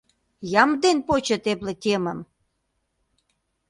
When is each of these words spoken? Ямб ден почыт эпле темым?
Ямб 0.61 0.73
ден 0.83 0.97
почыт 1.07 1.43
эпле 1.51 1.73
темым? 1.83 2.19